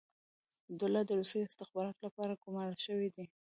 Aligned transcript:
عبدالله 0.69 1.01
د 1.05 1.11
روسي 1.19 1.39
استخباراتو 1.43 2.05
لپاره 2.07 2.39
ګمارل 2.43 2.77
شوی 2.85 3.09
دی. 3.15 3.25